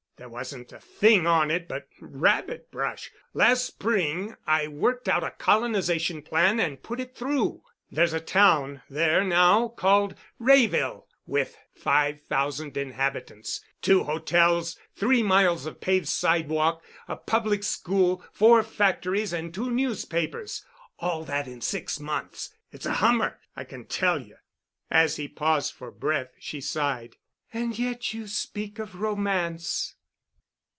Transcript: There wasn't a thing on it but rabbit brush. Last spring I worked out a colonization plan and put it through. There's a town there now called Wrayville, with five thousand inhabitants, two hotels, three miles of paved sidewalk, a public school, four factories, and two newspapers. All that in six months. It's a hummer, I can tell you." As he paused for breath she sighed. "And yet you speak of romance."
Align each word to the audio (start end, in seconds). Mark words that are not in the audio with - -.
There 0.17 0.29
wasn't 0.29 0.71
a 0.71 0.79
thing 0.79 1.25
on 1.25 1.49
it 1.49 1.67
but 1.67 1.87
rabbit 1.99 2.69
brush. 2.69 3.09
Last 3.33 3.65
spring 3.65 4.35
I 4.45 4.67
worked 4.67 5.09
out 5.09 5.23
a 5.23 5.31
colonization 5.31 6.21
plan 6.21 6.59
and 6.59 6.83
put 6.83 6.99
it 6.99 7.15
through. 7.15 7.63
There's 7.89 8.13
a 8.13 8.19
town 8.19 8.83
there 8.87 9.23
now 9.23 9.69
called 9.69 10.13
Wrayville, 10.37 11.07
with 11.25 11.57
five 11.73 12.21
thousand 12.21 12.77
inhabitants, 12.77 13.61
two 13.81 14.03
hotels, 14.03 14.77
three 14.95 15.23
miles 15.23 15.65
of 15.65 15.81
paved 15.81 16.07
sidewalk, 16.07 16.83
a 17.07 17.15
public 17.15 17.63
school, 17.63 18.23
four 18.31 18.61
factories, 18.61 19.33
and 19.33 19.51
two 19.51 19.71
newspapers. 19.71 20.63
All 20.99 21.23
that 21.23 21.47
in 21.47 21.61
six 21.61 21.99
months. 21.99 22.53
It's 22.71 22.85
a 22.85 22.93
hummer, 23.01 23.39
I 23.55 23.63
can 23.63 23.85
tell 23.85 24.21
you." 24.21 24.35
As 24.91 25.15
he 25.15 25.27
paused 25.27 25.73
for 25.73 25.89
breath 25.89 26.29
she 26.37 26.61
sighed. 26.61 27.15
"And 27.51 27.79
yet 27.79 28.13
you 28.13 28.27
speak 28.27 28.77
of 28.77 29.01
romance." 29.01 29.95